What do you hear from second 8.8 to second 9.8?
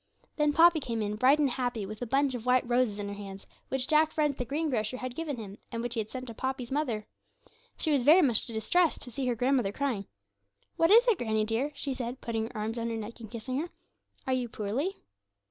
to see her grandmother